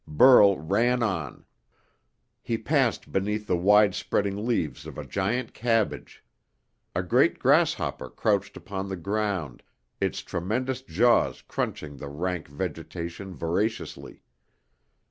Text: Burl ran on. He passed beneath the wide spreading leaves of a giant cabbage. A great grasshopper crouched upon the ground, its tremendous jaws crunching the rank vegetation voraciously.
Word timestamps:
Burl 0.07 0.57
ran 0.57 1.03
on. 1.03 1.45
He 2.41 2.57
passed 2.57 3.11
beneath 3.11 3.45
the 3.45 3.55
wide 3.55 3.93
spreading 3.93 4.47
leaves 4.47 4.87
of 4.87 4.97
a 4.97 5.05
giant 5.05 5.53
cabbage. 5.53 6.25
A 6.95 7.03
great 7.03 7.37
grasshopper 7.37 8.09
crouched 8.09 8.57
upon 8.57 8.89
the 8.89 8.95
ground, 8.95 9.61
its 9.99 10.21
tremendous 10.23 10.81
jaws 10.81 11.43
crunching 11.43 11.97
the 11.97 12.09
rank 12.09 12.47
vegetation 12.47 13.35
voraciously. 13.35 14.23